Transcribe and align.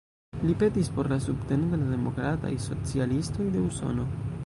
Li 0.45 0.55
petis 0.63 0.89
por 0.95 1.09
la 1.11 1.19
subteno 1.27 1.71
de 1.73 1.81
la 1.83 1.91
Demokrataj 1.93 2.53
Socialistoj 2.71 3.51
de 3.59 3.67
Usono. 3.71 4.13